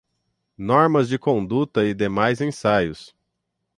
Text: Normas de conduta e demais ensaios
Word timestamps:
Normas 0.57 1.07
de 1.07 1.19
conduta 1.19 1.85
e 1.85 1.93
demais 1.93 2.41
ensaios 2.41 3.15